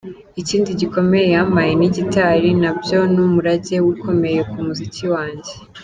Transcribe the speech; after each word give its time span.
Ikindi 0.41 0.69
gikomeye 0.79 1.27
yampaye 1.35 1.71
ni 1.79 1.87
gitari, 1.95 2.49
nabyo 2.61 2.99
ni 3.11 3.19
umurage 3.25 3.75
ukomeye 3.91 4.39
ku 4.49 4.57
muziki 4.65 5.05
wanjye”. 5.13 5.51